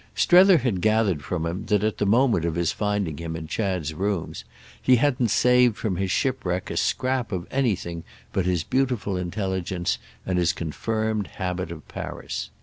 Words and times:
Strether 0.15 0.57
had 0.57 0.81
gathered 0.81 1.21
from 1.23 1.45
him 1.45 1.65
that 1.67 1.83
at 1.83 1.99
the 1.99 2.07
moment 2.07 2.43
of 2.43 2.55
his 2.55 2.71
finding 2.71 3.17
him 3.19 3.35
in 3.35 3.45
Chad's 3.45 3.93
rooms 3.93 4.43
he 4.81 4.95
hadn't 4.95 5.27
saved 5.27 5.77
from 5.77 5.97
his 5.97 6.09
shipwreck 6.09 6.71
a 6.71 6.77
scrap 6.77 7.31
of 7.31 7.45
anything 7.51 8.03
but 8.33 8.47
his 8.47 8.63
beautiful 8.63 9.15
intelligence 9.15 9.99
and 10.25 10.39
his 10.39 10.53
confirmed 10.53 11.27
habit 11.37 11.71
of 11.71 11.87
Paris. 11.87 12.49